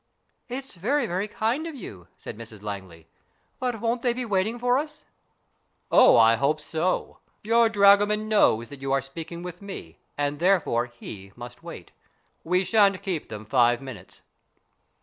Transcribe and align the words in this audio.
"It's 0.57 0.73
very, 0.73 1.05
very 1.05 1.27
kind 1.27 1.67
of 1.67 1.75
you," 1.75 2.07
said 2.17 2.35
Mrs 2.35 2.63
Langley." 2.63 3.07
But 3.59 3.79
won't 3.81 4.01
they 4.01 4.13
be 4.13 4.25
waiting 4.25 4.57
for 4.57 4.79
us?" 4.79 5.05
"Oh, 5.91 6.17
I 6.17 6.37
hope 6.37 6.59
so. 6.59 7.19
Your 7.43 7.69
dragoman 7.69 8.27
knows 8.27 8.69
that 8.69 8.81
you 8.81 8.91
are 8.93 9.01
speaking 9.03 9.43
with 9.43 9.61
me, 9.61 9.99
and 10.17 10.39
therefore 10.39 10.87
he 10.87 11.33
must 11.35 11.61
wait. 11.61 11.91
We 12.43 12.63
shan't 12.63 13.03
keep 13.03 13.29
them 13.29 13.45
five 13.45 13.79
minutes." 13.79 14.23